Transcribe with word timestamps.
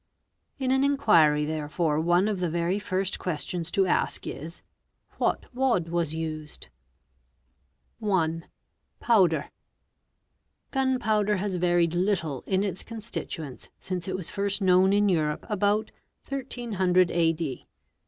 In 0.57 0.71
an 0.71 0.83
inquiry 0.83 1.45
therefore 1.45 1.99
one 1.99 2.27
of 2.27 2.39
the 2.39 2.49
very 2.49 2.79
first 2.79 3.19
questions: 3.19 3.69
to 3.69 3.85
ask 3.85 4.25
is—'' 4.25 4.63
What 5.19 5.45
wad 5.53 5.89
was 5.89 6.15
used 6.15 6.69
?"')1. 7.99 8.45
POWDER. 8.99 9.51
Gun 10.71 10.97
powder 10.97 11.35
has 11.37 11.57
varied 11.57 11.93
little 11.93 12.41
in 12.47 12.63
its 12.63 12.81
constituents 12.81 13.69
since 13.77 14.07
it 14.07 14.15
was 14.15 14.31
first 14.31 14.59
known 14.59 14.91
in 14.91 15.07
Europe 15.07 15.45
about 15.51 15.91
1300 16.31 17.11
A. 17.11 17.33
D. 17.33 17.67